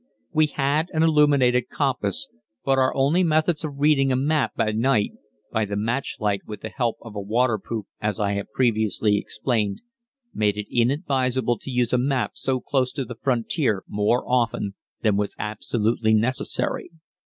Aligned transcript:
We 0.31 0.47
had 0.47 0.89
an 0.93 1.03
illuminated 1.03 1.69
compass, 1.69 2.27
but 2.65 2.79
our 2.79 2.91
only 2.95 3.21
methods 3.21 3.63
of 3.63 3.77
reading 3.79 4.11
a 4.11 4.15
map 4.15 4.55
by 4.55 4.71
night 4.71 5.11
(by 5.51 5.65
the 5.65 5.75
match 5.75 6.15
light, 6.19 6.41
with 6.47 6.61
the 6.61 6.69
help 6.69 6.97
of 7.03 7.15
a 7.15 7.21
waterproof, 7.21 7.85
as 8.01 8.19
I 8.19 8.31
have 8.31 8.47
previously 8.51 9.19
explained) 9.19 9.83
made 10.33 10.57
it 10.57 10.65
inadvisable 10.71 11.59
to 11.59 11.69
use 11.69 11.93
a 11.93 11.99
map 11.99 12.31
so 12.33 12.59
close 12.59 12.91
to 12.93 13.05
the 13.05 13.13
frontier 13.21 13.83
more 13.87 14.27
often 14.27 14.73
than 15.03 15.17
was 15.17 15.35
absolutely 15.37 16.15
necessary. 16.15 16.89